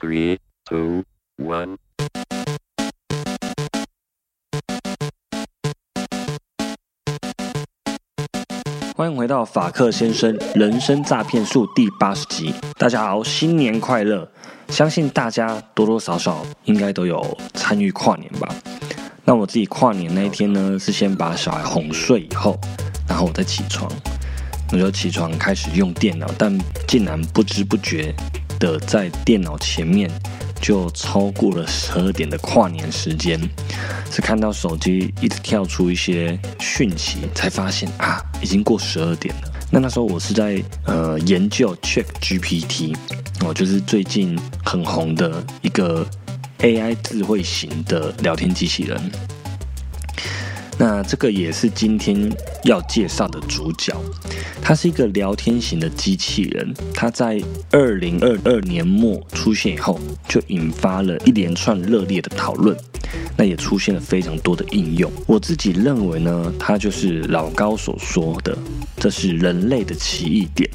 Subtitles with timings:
[0.00, 1.02] Three, two,
[1.38, 1.76] one.
[8.94, 12.54] 欢迎回到法克先生人生诈骗术第八十集。
[12.78, 14.30] 大家好，新年快乐！
[14.68, 18.54] 相信大家多多少少应该都有参与跨年吧。
[19.24, 22.56] 那我自己跨年那一天呢，是先把小孩哄睡以后，
[23.08, 23.90] 然后我再起床，
[24.70, 26.56] 我就起床开始用电脑，但
[26.86, 28.14] 竟然不知不觉
[28.58, 30.10] 的在电脑前面
[30.60, 33.40] 就超过了十二点的跨年时间。
[34.10, 39.52] 是看到手机一直跳出一些讯息，才发现啊，已经过十二点了。
[39.70, 42.96] 那那时候我是在呃研究 Chat GPT，
[43.40, 46.06] 哦，就是最近很红的一个
[46.60, 48.98] AI 智慧型的聊天机器人。
[50.78, 52.30] 那这个也是今天
[52.62, 53.92] 要介绍的主角，
[54.62, 56.72] 它是一个聊天型的机器人。
[56.94, 57.42] 它在
[57.72, 62.76] 二零二二年末出现以后，就引发了一连串热烈的讨论。
[63.36, 65.10] 那也出现了非常多的应用。
[65.26, 68.56] 我自己认为呢，它就是老高所说的，
[68.98, 70.68] 这是人类的奇异点。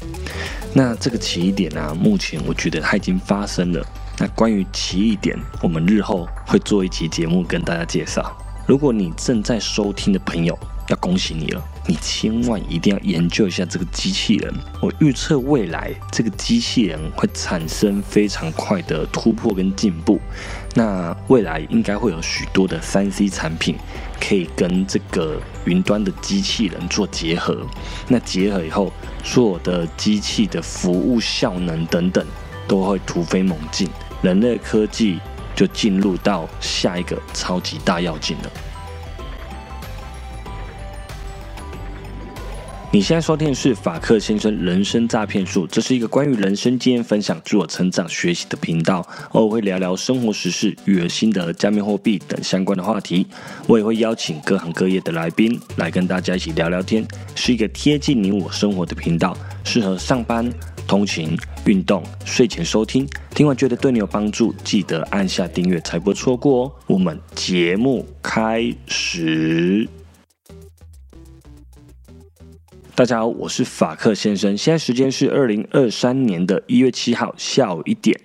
[0.74, 3.82] 那这个奇异点呢，目前我觉得它已经发生了。
[4.18, 8.36] 那关于奇异点，我们日后会做一期节目跟大家介绍。
[8.66, 14.54] 如果你正在收听的朋友，要恭喜你了，你千万一定要研究一下这个机器人。
[14.80, 20.18] 我预测未来这个机器人会产生非常快的突破跟进步。
[20.74, 23.76] 那未来应该会有许多的三 C 产品
[24.18, 27.66] 可以跟这个云端的机器人做结合。
[28.08, 28.92] 那结合以后，
[29.22, 32.26] 所有的机器的服务效能等等
[32.66, 33.88] 都会突飞猛进，
[34.22, 35.18] 人类科技
[35.54, 38.50] 就进入到下一个超级大跃进了。
[42.92, 49.04] 你现在收听的是法克先生人生诈骗术，这是一个关于人生经验分享、自我成长、学习的频道。
[49.32, 53.26] 偶尔会聊聊生活时事、育儿心得、加密货币等相关的话题。
[53.66, 57.04] 我也会邀请各行各业的来宾来跟大家一起聊聊天，
[57.34, 60.48] 是一个贴近你我生活的频道，适合上班、
[60.86, 61.36] 通勤、
[61.66, 63.08] 运动、睡前收听。
[63.30, 66.72] 听完觉得对你有帮助，记得按下订阅，才不会错过哦。
[66.86, 69.88] 我们节目开始。
[72.94, 74.56] 大家好，我是法克先生。
[74.56, 78.20] 现在时间是二零二三年的一月七号下午一点。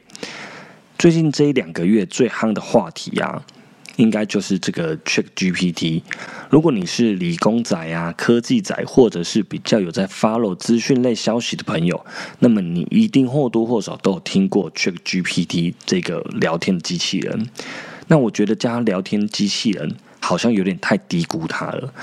[0.97, 3.43] 最近这一两个月最夯的话题啊，
[3.99, 6.01] 应该就是这个 Chat GPT。
[6.49, 12.05] 如果你是理工仔啊、科技仔，或者是比较有在 follow 资讯类消息的朋友，
[12.39, 17.45] 那么你一定或多或少都有听过 Chat GPT 这个聊天机器人。
[18.07, 21.93] 那我觉得加聊天机器人好像有点太低估它了。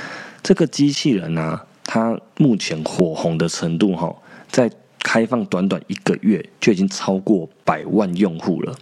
[0.42, 1.58] 这个机器人呢？
[1.88, 4.14] 它目前火红的程度，哈，
[4.50, 8.76] 在开放短短一个月就已经超过百万用户了。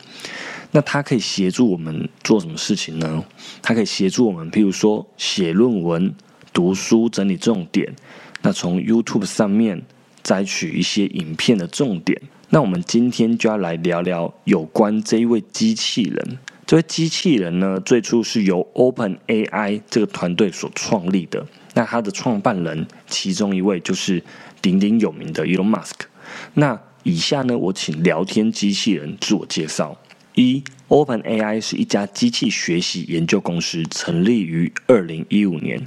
[0.76, 3.24] 那它可以协助我们做什么事情呢？
[3.62, 6.12] 它可以协助我们，譬如说写论文、
[6.52, 7.94] 读书、整理重点。
[8.42, 9.80] 那从 YouTube 上面
[10.24, 12.20] 摘取一些影片的重点。
[12.50, 16.38] 那我们今天就要来聊聊有关这一位机器人。
[16.66, 21.46] 这位机器人呢，最初是由 Open AI 这个团队所创立的。
[21.74, 24.20] 那它的创办人其中一位就是
[24.60, 26.06] 鼎鼎有名的 Elon Musk。
[26.54, 29.96] 那以下呢，我请聊天机器人自我介绍。
[30.36, 35.80] 一，Open AI 是一家机器学习研究公司，成立于二零一五年。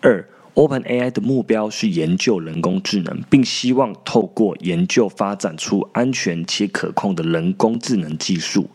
[0.00, 8.68] 二，Open AI 的目标是研究人工智能，并希望透过研究发展出安全且可控的人工智能技术。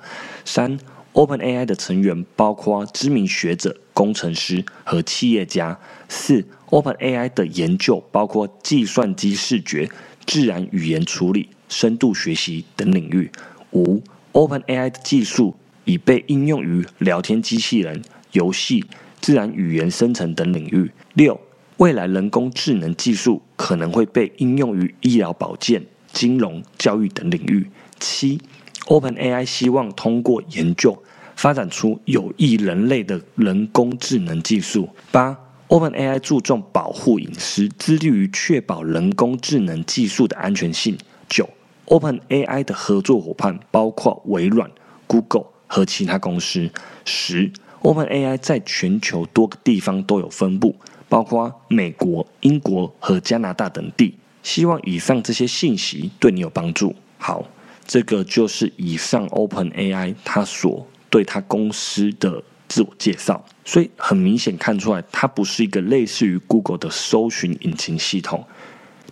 [0.46, 0.80] 三
[1.12, 5.78] ，OpenAI 的成员包括知名学者、工程师和企业家。
[6.08, 9.90] 四，OpenAI 的研究包括计算机视觉、
[10.26, 13.30] 自然语言处理、深度学习等领域。
[13.74, 14.02] 五
[14.40, 18.02] ，OpenAI 的技术已被应用于聊天机器人、
[18.32, 18.86] 游戏、
[19.20, 20.90] 自然语言生成等领域。
[21.14, 21.38] 六，
[21.76, 27.70] 未来人工智能技术可能会被应用于医疗保健、金融、教育等领域。
[28.00, 28.40] 七
[28.86, 30.98] ，OpenAI 希望通过研究
[31.36, 34.88] 发展出有益人类的人工智能技术。
[35.12, 35.38] 八。
[35.68, 40.98] OpenAI 注重保护隐私，致力于确保人工智能技术的安全性。
[41.28, 41.48] 九
[41.90, 44.72] ，OpenAI 的合作伙伴包括微软、
[45.06, 46.72] Google 和其他公司。
[47.04, 47.52] 十
[47.82, 50.76] ，OpenAI 在全球多个地方都有分布，
[51.10, 54.18] 包括美国、英国和加拿大等地。
[54.42, 56.96] 希望以上这些信息对你有帮助。
[57.18, 57.44] 好，
[57.86, 62.42] 这个就是以上 OpenAI 它所对它公司的。
[62.70, 68.46] 自我介绍，所以很明显看出来，它不是一个类似于 Google 的搜寻引擎系统。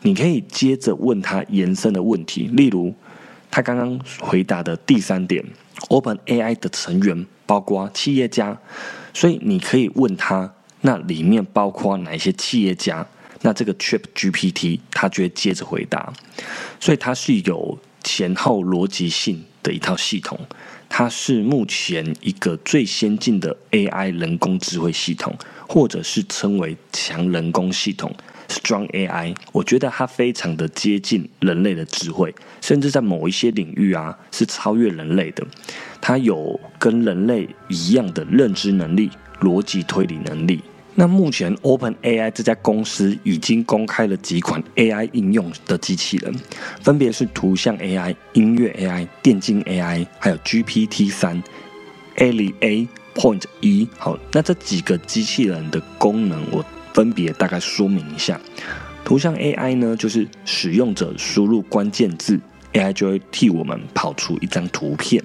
[0.01, 2.93] 你可以接着问他延伸的问题，例如
[3.49, 5.43] 他刚刚回答的第三点
[5.89, 8.57] ，Open AI 的成员包括企业家，
[9.13, 13.05] 所以你可以问他，那里面包括哪一些企业家？
[13.41, 16.11] 那这个 Chat GPT 它就会接着回答，
[16.79, 20.39] 所以它是有前后逻辑性的一套系统，
[20.89, 25.35] 它是目前一个最先进的 AI 人工智慧系统，
[25.67, 28.11] 或者是称为强人工系统。
[28.47, 35.45] Strong AI，我觉得它非常的接近人类的智慧，甚至在某一些领域啊是超越人类的。
[35.99, 39.09] 它有跟人类一样的认知能力、
[39.41, 40.61] 逻辑推理能力。
[40.95, 46.33] 那目前 Open AI 这家公司已经公开了几款 AI 应用的机器人，
[46.81, 51.43] 分别是图像 AI、音乐 AI、电竞 AI，还有 GPT 三、
[52.15, 53.87] Ali A Point 一。
[53.97, 56.65] 好，那这几个机器人的功能我。
[56.97, 58.41] 分别大概说明一下，
[59.05, 62.39] 图像 AI 呢，就是使用者输入关键字
[62.73, 65.23] ，AI 就会替我们跑出一张图片。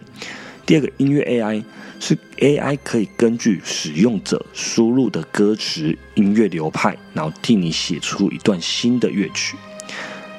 [0.67, 1.65] 第二个音乐 AI
[1.99, 9.57] 是 AI 可以根据使用者输入的歌词、音乐流派，然后替你写出一段新的乐曲。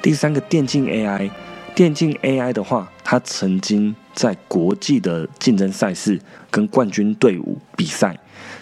[0.00, 1.28] 第三个电竞 AI，
[1.74, 6.18] 电竞 AI 的话，它曾经在国际的竞争赛事
[6.50, 8.16] 跟冠军队伍比赛。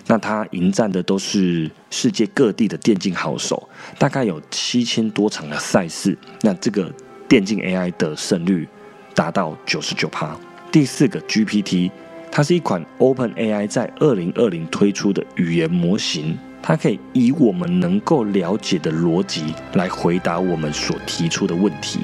[0.06, 3.68] 那他迎战的都是世界各地的电竞好手，
[3.98, 6.16] 大概有七千多场的赛事。
[6.40, 6.92] 那这个
[7.28, 8.68] 电竞 AI 的胜率
[9.14, 10.36] 达到九十九趴。
[10.72, 11.90] 第四个 GPT，
[12.32, 22.00] 它是一款 Open AI 在二零二零推出的语言模型，它可以以我们能够了解的逻辑来回答我们所提出的问题。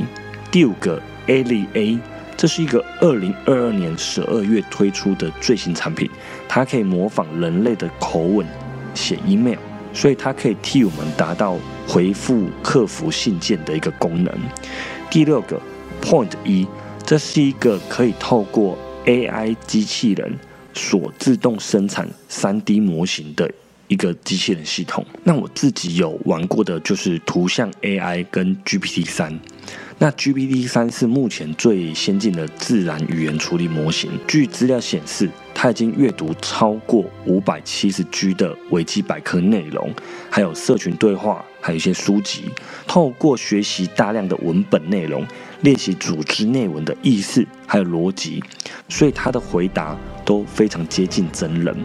[0.53, 1.99] 第五个 ALA。
[2.39, 6.09] 这是一个二零二二年十二月推出的最新产品，
[6.49, 8.47] 它可以模仿人类的口吻
[8.95, 9.59] 写 email，
[9.93, 11.59] 所以它可以替我们达到
[11.89, 14.33] 回复客服信件的一个功能。
[15.11, 15.61] 第六个
[16.01, 16.65] Point 一，
[17.05, 20.33] 这是一个可以透过 AI 机器人
[20.73, 23.51] 所自动生产三 D 模型的
[23.89, 25.05] 一个机器人系统。
[25.25, 29.37] 那我自己有玩过的就是图像 AI 跟 GPT 三。
[30.01, 34.09] 那 GPT 三是目前最先进的自然语言处理模型。
[34.29, 39.93] 据资料显示，它已经阅读超过五百七十 G 的维基百科内容，
[40.31, 42.45] 还有社群对话，还有一些书籍。
[42.87, 45.27] 透过学习大量的文本内容，
[45.63, 48.41] 练习组织内文的意思还有逻辑，
[48.89, 51.77] 所以它的回答都非常接近真人。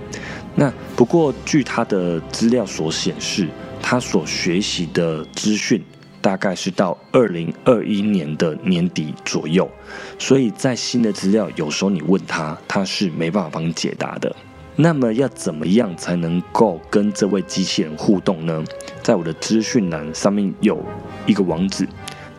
[0.53, 3.47] 那不过，据它的资料所显示，
[3.81, 5.83] 它所学习的资讯。
[6.23, 9.69] 大概是到二零二一年的年底左右，
[10.17, 14.33] 所以在新的资料，有时候你问他，他是没办法帮你解答的。
[14.77, 18.63] 那么要怎么样才能够跟这位机器人互动呢？
[19.03, 20.81] 在我的资讯栏上面有
[21.27, 21.85] 一个网址。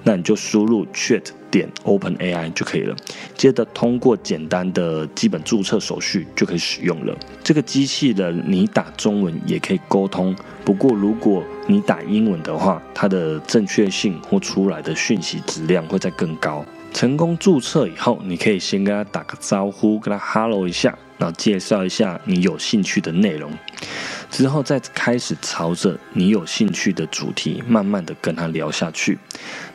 [0.07, 2.95] 那你就输入 chat 点 open AI 就可以了，
[3.35, 7.17] 接着通过简单的基本注册手续就可以使用了。
[7.43, 16.65] 这个机器人你打中文也可以沟通，不过如果你打英文的话，它的正确性或出来的讯息质量会再更高。
[16.93, 23.51] 成功注册以后，你可以先跟他打个招呼，跟他 hello 一下，然后介绍一下你有兴趣的内容，
[24.31, 29.19] 之后再开始朝着你有兴趣的主题慢慢的跟他聊下去。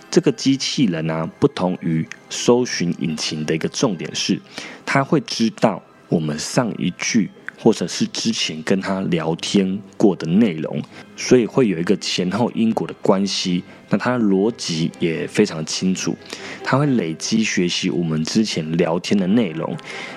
[0.09, 4.39] 这个机器人呢，不同于搜寻引擎的一个重点是，
[4.85, 7.29] 它会知道我们上一句
[7.59, 10.81] 或者是之前跟他聊天过的内容，
[11.17, 13.63] 所以会有一个前后因果的关系。
[13.89, 16.15] 那它的逻辑也非常清楚，
[16.63, 19.75] 它会累积学习我们之前聊天的内容。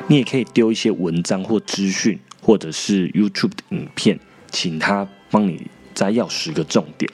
[0.09, 4.21] 你也可以丢一些文章或资讯，或者是 YouTube 的影片，
[4.51, 7.11] 请他帮你摘要十个重点。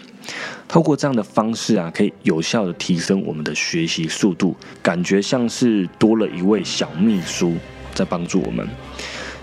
[0.67, 7.55] 透过这样的方式啊，可以有效的提升我们的学习速度，感觉像是多了一位小秘书
[7.95, 8.69] 在帮助我们。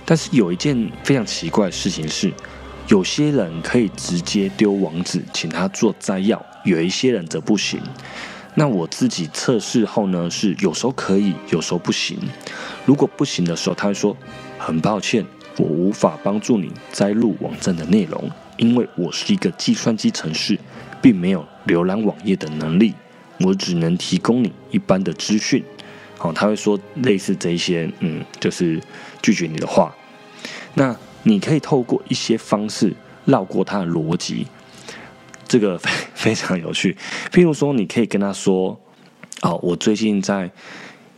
[0.05, 2.31] 但是有一件非常奇怪的事情是，
[2.87, 7.79] 有些人可以直接丢网址请他做摘要，有一些人则不行。
[8.53, 12.17] 那我自己测试后呢，是有时候可以，有时候不行。
[12.85, 14.15] 如果不行的时候，他会说
[14.57, 15.25] ：“很抱歉，
[15.57, 20.57] 我无法帮助你摘录网站的内容。”因为我是一个计算机程式，
[21.01, 22.93] 并没有浏览网页的能力，
[23.41, 25.61] 我只能提供你一般的资讯。
[26.17, 28.81] 好，他会说类似这一些，嗯，就是
[29.21, 29.95] 拒绝你的话。
[30.73, 32.93] 那你可以透过一些方式
[33.25, 34.47] 绕过他的逻辑，
[35.47, 36.95] 这个非 非常有趣。
[37.31, 38.79] 譬如说，你可以跟他说
[39.41, 40.51] ：“哦，我最近在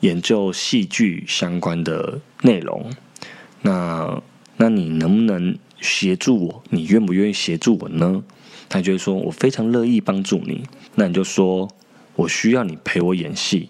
[0.01, 2.91] 研究戏剧相关的内容，
[3.61, 4.21] 那
[4.57, 8.23] 那你能不能？”协助我，你愿不愿意协助我呢？
[8.67, 10.63] 他就会说：“我非常乐意帮助你。”
[10.95, 11.69] 那你就说
[12.17, 13.67] ：“我需要你陪我演戏，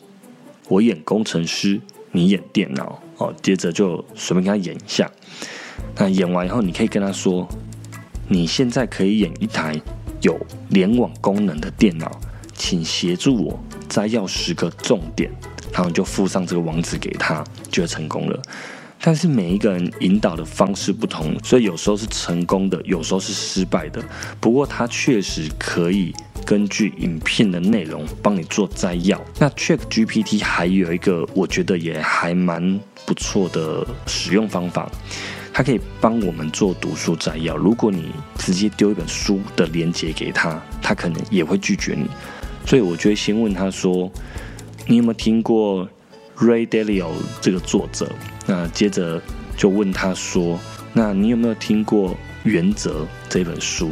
[0.67, 1.79] 我演工程师，
[2.11, 3.33] 你演电脑哦。
[3.41, 5.09] 接着就随便跟他演一下。
[5.95, 7.47] 那演完以后，你可以跟他说，
[8.27, 9.79] 你现在可以演一台
[10.21, 10.37] 有
[10.69, 12.19] 联网功能的电脑，
[12.53, 15.31] 请协助我摘要十个重点，
[15.71, 18.41] 然后你就附上这个网址给他，就成功了。
[18.99, 24.03] 但是每一个人引导的方式不同，所以有时候是成功的，有时候是失败的。
[24.41, 26.11] 不过他确实可以
[26.47, 29.21] 根据影片的内容帮你做摘要。
[29.37, 34.89] 那 Chat GPT 还有一个我觉得也还蛮不错的使用方法，
[35.51, 37.57] 它可以帮我们做读书摘要。
[37.57, 42.07] 如果你直接丢一本书的链接给他，他可能也会拒绝你。
[42.65, 44.09] 所以我就会先问他说
[44.87, 45.85] ：“你有没有听过
[46.37, 47.11] Ray Dalio
[47.41, 48.09] 这个作者？”
[48.47, 49.21] 那接着
[49.57, 50.57] 就问他说
[50.93, 52.11] ：“那你有没有听过
[52.43, 53.91] 《原则》这本书？”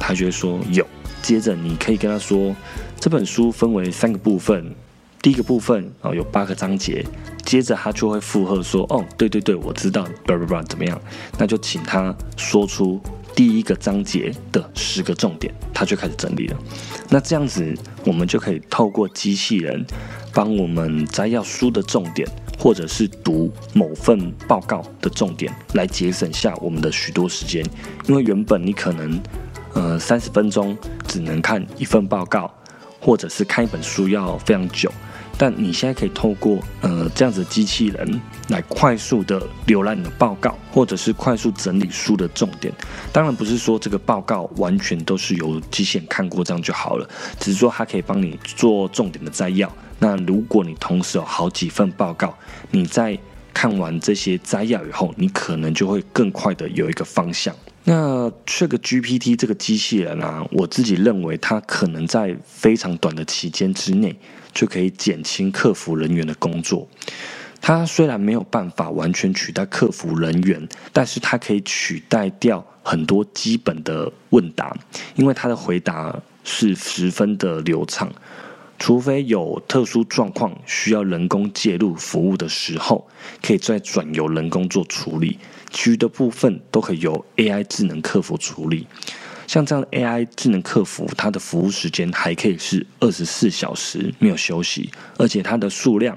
[0.00, 0.84] 他就会说有。
[1.22, 2.54] 接着你可以跟他说，
[2.98, 4.74] 这本书分为三个部分，
[5.22, 7.04] 第一个部分哦有八个章节。
[7.44, 11.00] 接着他就会附和说：“哦，对对对，我知道，叭叭叭，怎么样？”
[11.38, 13.00] 那就请他说出
[13.34, 16.56] 第一个章节的十个重点，他就开始整理了。
[17.08, 17.74] 那这样子，
[18.04, 19.84] 我们就可以透过机器人
[20.32, 22.28] 帮我们摘要书的重点。
[22.58, 27.66] 或者是读某份报告的重点，来节省下我们的许多时间。
[28.06, 29.20] 因为原本你可能，
[29.74, 30.78] 呃，三十分钟
[31.12, 32.50] 只能看一份报告，
[32.98, 34.90] 或者是看一本书要非常久。
[35.36, 42.72] 但你现在可以透过呃这样子的机器人来快速的浏览你的报告，或者是快速整理书的重点。
[43.12, 47.06] 当然不是说这个报告完全都是由机器人看过这样就好了，
[47.38, 49.70] 只是说它可以帮你做重点的摘要。
[49.98, 52.34] 那如果你同时有好几份报告，
[52.70, 53.18] 你在
[53.52, 57.54] 看完这些摘要以后，你可能就会更快的有一个方向。
[57.84, 64.16] 那这个 GPT 这个机器人啊，我自己认为它可能在非常短的期间之内
[64.52, 66.86] 就可以减轻客服人员的工作。
[67.60, 74.76] 它虽然没有办法完全取代客服人员，但是它可以取代掉很多基本的问答，
[75.14, 78.12] 因为它的回答是十分的流畅。
[78.78, 83.06] 除非有特殊状况需要人工介入服务的时候，
[83.40, 85.38] 可以再转由人工做处理，
[85.72, 88.86] 其余的部分都可以由 AI 智能客服处理。
[89.46, 96.16] 像这样的 AI 智能客服，它的服务时间还可以是二十四小时没有休息，而且它的数量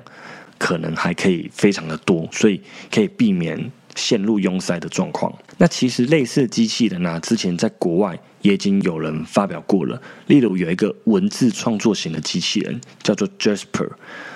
[0.57, 5.33] 可能还可以非常的多，所以可以避免陷入拥塞的状况。
[5.57, 8.19] 那其实类似的机器人呢，之前在国外。
[8.41, 9.99] 也已经有人发表过了。
[10.27, 13.89] 例如有一个文字创作型的机器人，叫做 Jasper。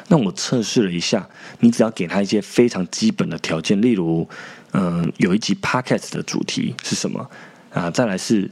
[0.07, 4.27] 那我测试了一下，你只要给他一些非常基本的条件，例如，
[4.73, 7.29] 嗯，有一集 Podcast 的主题是什么
[7.71, 7.89] 啊？
[7.91, 8.49] 再来是，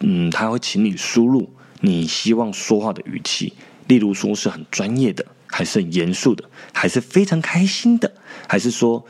[0.00, 1.48] 嗯，他会请你输入
[1.80, 3.52] 你希望说话的语气，
[3.88, 8.12] 例如说是很专业的，还是很严肃的，还是非常开心的，
[8.48, 9.04] 还是说，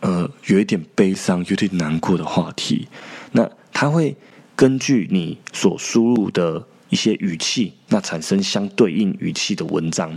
[0.00, 2.88] 呃，有一点悲伤、有点难过的话题。
[3.32, 4.16] 那他会。
[4.54, 10.16] 根据你所输入的一些语气，那产生相对应语气的文章，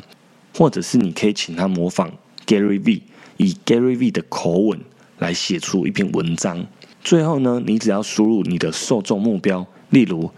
[0.54, 2.12] 或者是你可以请他模仿
[2.46, 3.02] Gary V，
[3.38, 4.80] 以 Gary V 的口吻
[5.20, 6.66] 来写出一篇文章。
[7.04, 10.32] 最后呢，你只要输入你的受众目标，例如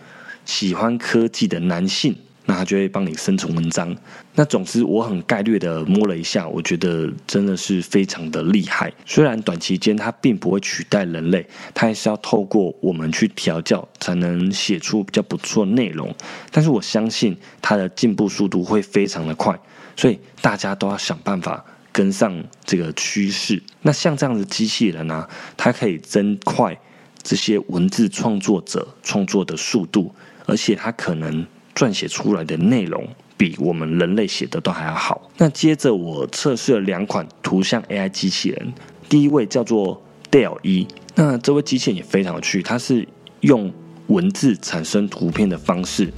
[0.45, 2.15] 喜欢科技的男性。
[2.49, 3.93] 那它就会帮你生成文章。
[4.35, 8.89] 那总之，我很概略的摸了一下，我觉得真的是非常的厉害。
[9.05, 16.15] 虽然短期间它并不会取代人类，它还是要透过我们去调教，才能写出比较不错内容。
[16.49, 19.53] 但是我相信它的进步速度会非常的快，
[19.97, 21.65] 所以大家都要想办法
[21.97, 22.31] 跟上
[22.63, 23.59] 这个趋势。
[23.81, 25.27] 那像这样的机器人呢，
[25.57, 26.79] 它可以增快
[27.23, 30.13] 这些文字创作者创作的速度，
[30.45, 31.45] 而且它可能。
[31.77, 35.29] 撰写出来的内容比我们人类写的都还要好。
[35.37, 38.73] 那接着我测试了两款图像 AI 机器人，
[39.07, 40.01] 第一位叫做
[40.31, 43.07] Dell 一，那这位机器人也非常有趣，它是
[43.41, 43.71] 用
[44.07, 46.11] 文字产生图片的方式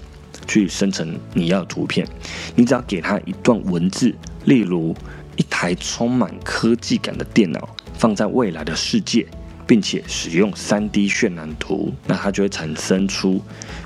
[0.47, 2.07] 去生成你要的图片。
[2.55, 4.95] 你只要给它一段文字，例如
[5.39, 7.67] 一台充满科技感的电脑
[7.97, 9.25] 放在未来的世界。
[9.69, 13.39] 并且使用三 D 渲染图，那它就会产生出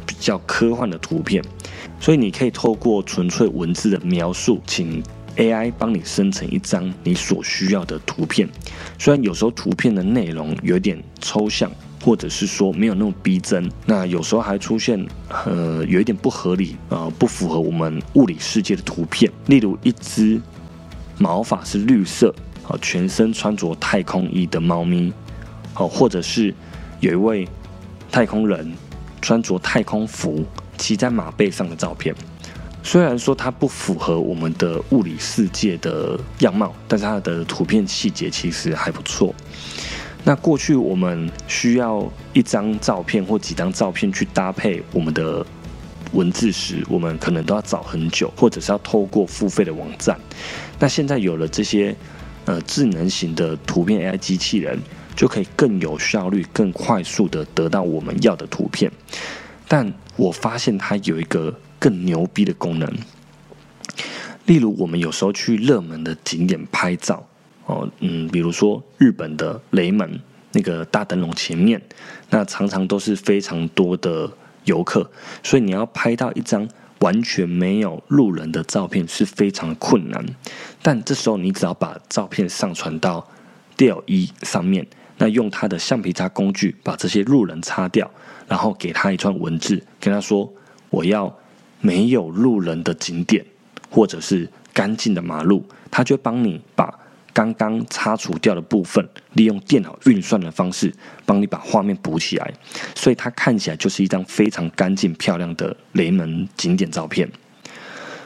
[0.06, 1.44] 比较科幻的图片。
[2.00, 5.04] 所以你可以透过纯粹文字的描述，请
[5.36, 8.48] AI 帮你生成一张你所需要的图片。
[8.98, 11.70] 虽然有时候图片的内容有点抽象，
[12.02, 15.06] 或者是说没有那么逼真，那有时候还出现
[15.46, 19.30] 呃有一点不合理呃不符合我们物理世界的图片。
[19.48, 20.42] 例如一只
[21.18, 22.34] 毛发是绿色，
[22.68, 25.12] 啊全身穿着太空衣的猫咪。
[25.76, 26.54] 哦，或者是
[27.00, 27.48] 有一位
[28.12, 28.72] 太空人
[29.22, 30.46] 穿着太空服
[30.78, 32.14] 骑在马背上的照片，
[32.84, 39.34] 虽然说它不符合我们的物理世界的样貌，但是它的图片细节其实还不错。
[40.24, 45.44] 那过去我们需要一张照片或几张照片去搭配我们的
[46.14, 50.20] 文字时，我们可能都要找很久，或者是要透过付费的网站。
[50.80, 51.96] 那现在有了这些
[52.46, 54.80] 呃智能型的图片 AI 机器人，
[55.16, 58.92] 就可以更有效率、更快速的得到我们要的图片。
[59.68, 62.90] 但我发现它有一个更牛逼的功能，
[64.46, 67.26] 例如我们有时候去热门的景点拍照。
[67.66, 70.20] 哦，嗯，比如说日本的雷门
[70.52, 71.82] 那个大灯笼前面，
[72.30, 74.30] 那常常都是非常多的
[74.66, 75.10] 游客，
[75.42, 76.68] 所以你要拍到一张
[77.00, 80.26] 完全没有路人的照片是非常困难。
[80.82, 83.28] 但这时候你只要把照片上传到
[83.78, 88.10] DL1 上面，那用它的橡皮擦工具把这些路人擦掉，
[88.48, 90.52] 然后给他一串文字，跟他说
[90.90, 91.36] 我要
[91.82, 93.46] 没有路人的景点，
[93.90, 97.00] 或者是干净的马路，他就帮你把。
[97.34, 100.94] 刚刚擦除掉的部分，利用电脑运算的方式，
[101.26, 102.54] 帮你把画面补起来，
[102.96, 107.28] 所以它看起来就是一张非常干净漂亮的雷门景点照片。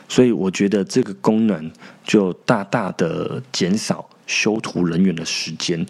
[0.10, 1.72] 所以我觉得这个功能
[2.04, 5.86] 就大大的减少修图人员的时间。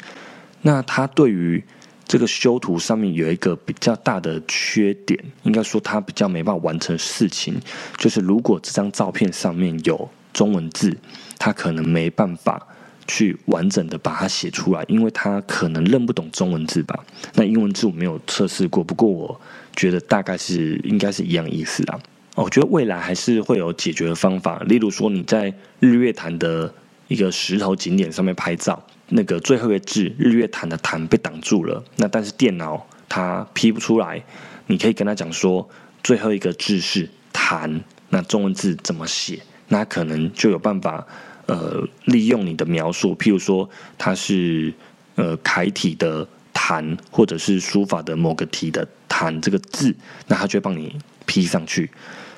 [0.62, 1.64] 那它对于
[2.08, 7.56] 这个修图上面有一个比较大的缺点，应该说它比较没办法完成事情，
[7.98, 10.98] 就是如果这张照片上面有中文字，
[11.38, 12.68] 它可能没办法。
[13.08, 17.04] 去完整的把它写出来，因为他可能认不懂中文字吧。
[17.34, 19.40] 那英文字我没有测试过，不过我
[19.76, 22.00] 觉得大概是应该是一样意思啊。
[22.36, 26.72] 我觉得未来还是会有解决的方法，例如说你在日月潭的
[27.08, 34.22] 一个石头景点上面拍照，那个最后一个字日月潭的潭被挡住了，那但是电脑它批不出来，
[34.68, 35.68] 你可以跟他讲说
[36.04, 41.08] 最后一个字是潭，那中文字怎么写，那可能就有办法。
[41.48, 44.74] 呃，利用你的描述，譬如说它是
[45.16, 49.96] 呃楷体的“谈”，或者是书法的某个体的“谈”这个字，
[50.28, 50.94] 那它就会帮你
[51.26, 51.90] 批上去。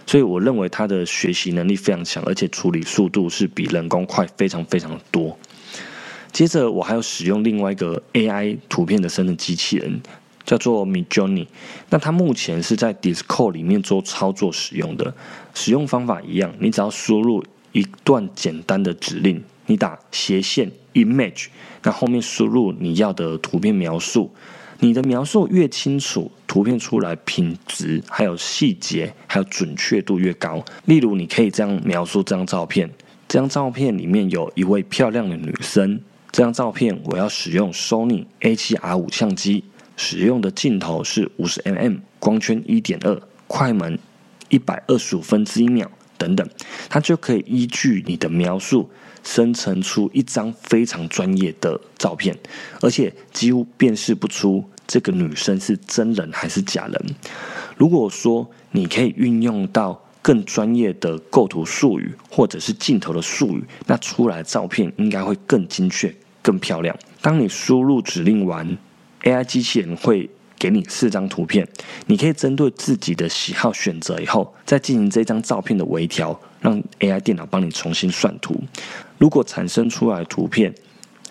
[0.05, 5.37] 所以我认为它的学习能力非常强，而且处理速度是比人工快非常非常多。
[6.31, 9.99] 接着我还有使用另外一个 AI 图片的生成机器人，
[10.45, 11.47] 叫做 Midjourney。
[11.89, 15.11] 那它目前是在 Discord 里面做操作使用的，
[15.55, 17.43] 使用方法一样，你只要输入。
[17.71, 21.47] 一段简单的指令，你打斜线 image，
[21.83, 24.31] 那后面输入你要的图片描述。
[24.81, 30.63] 你的描述越清楚，图片出来品质、还有细节、还有准确度越高。
[30.85, 32.89] 例如，你可以这样描述这张照片：
[33.27, 35.99] 这张照片里面有一位漂亮的女生。
[36.31, 39.65] 这张照片我要使用 Sony A7R5 相机，
[39.97, 43.99] 使用的镜头是五十 mm，光圈一点二，快门
[44.47, 45.91] 一百二十五分之一秒。
[46.19, 46.47] 等等，
[46.89, 48.87] 它就可以依据你的描述
[49.23, 52.37] 生成出一张非常专业的照片，
[52.81, 57.15] 而且几乎辨识不出这个女生是真人还是假人。
[57.77, 66.95] 如果说你可以运用到更专业的构图术语或者是镜头的术语，那出来的照片应该会更精确、更漂亮。
[67.21, 68.77] 当你输入指令完
[69.23, 70.29] ，AI 机器人会。
[70.59, 71.65] 给你四张图片，
[72.07, 78.61] 你可以针对自己的喜好选择以后，再进行这张照片的微调，让 AI 电脑帮你重新算图。
[79.17, 80.75] 如果产生出来的图片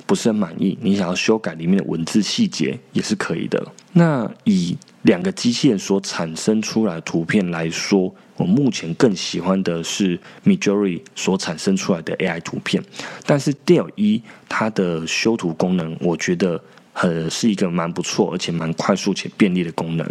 [0.06, 3.64] 不是很满意，你想要修改里面的文字细节也是可以的。
[3.92, 12.82] 那以两个机器人所产生出来的图片来说，我目前更喜欢的是 Midjourney 所产生出来的 AI 图片，
[13.26, 16.58] 但是 Dell 一它的修图功能，我觉得。
[17.00, 20.06] 呃，是一个蛮不错，而且蛮快速且便利的功能。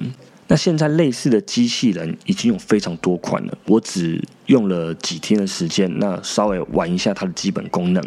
[0.47, 8.01] 那现在类似的机器人已经有非常多款了，我只用了几天的时间，那稍微玩一下它的基本功能，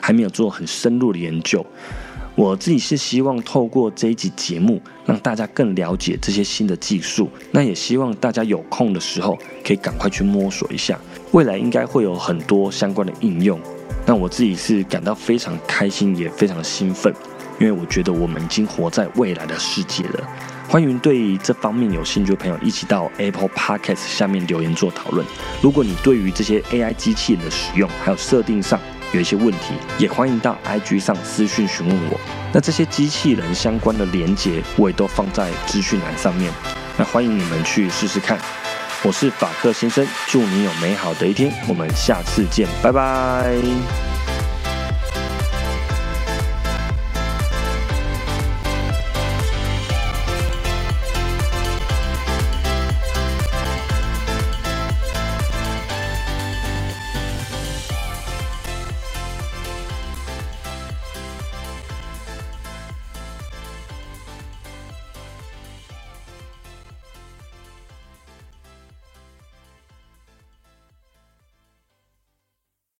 [0.00, 1.64] 还没有做很深入的研究。
[2.34, 7.28] 我自己是希望透过这一集节目，让大家更了解这些新的技术。
[7.50, 10.98] 那也希望大家有空的时候可以赶快去摸索一下，
[11.32, 13.60] 未来应该会有很多相关的应用。
[14.06, 17.12] 那我自己是感到非常开心，也非常兴奋。
[17.62, 20.28] 因为我觉得我们已经活在未来的世界了。
[20.68, 25.24] 欢迎对这方面有兴趣的朋友一起到 Apple Podcast 下面留言做讨论。
[25.60, 28.80] 如果你对于这些 AI 机器人的使用还有设定上
[29.12, 32.18] 有一些问题，也欢迎到 IG 上私讯询问我。
[32.52, 36.52] 那这些机器人相关的连接我也都放在资讯栏上面。
[36.98, 38.36] 那欢迎你们去试试看。
[39.04, 41.52] 我是法克先生，祝你有美好的一天。
[41.68, 44.11] 我们下次见，拜拜。